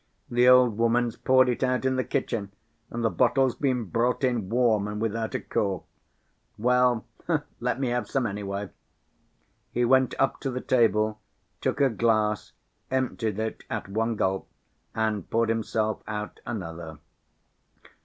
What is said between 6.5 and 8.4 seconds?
Well, let me have some,